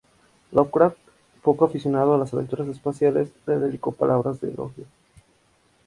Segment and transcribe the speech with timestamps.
[0.51, 0.97] Lovecraft,
[1.43, 4.87] poco aficionado a las aventuras espaciales, le dedicó palabras de elogio.